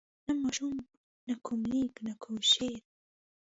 [0.25, 0.73] نه ماشوم
[1.27, 2.81] نه کوم لیک نه کوم شعر.